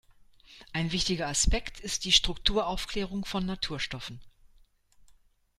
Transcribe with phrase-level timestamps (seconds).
[0.73, 4.19] Ein wichtiger Aspekt ist die Strukturaufklärung von Naturstoffen.